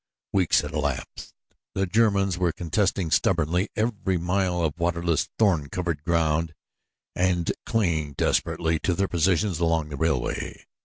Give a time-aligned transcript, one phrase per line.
[0.33, 1.35] Weeks had elapsed.
[1.75, 6.55] The Germans were contesting stubbornly every mile of waterless, thorn covered ground
[7.15, 10.65] and clinging desperately to their positions along the railway.